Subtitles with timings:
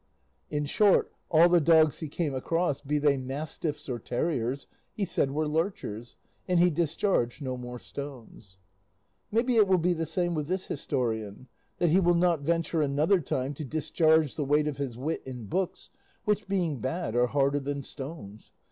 [0.49, 5.29] In short, all the dogs he came across, be they mastiffs or terriers, he said
[5.29, 8.57] were lurchers; and he discharged no more stones.
[9.31, 13.19] Maybe it will be the same with this historian; that he will not venture another
[13.19, 15.91] time to discharge the weight of his wit in books,
[16.25, 18.53] which, being bad, are harder than stones.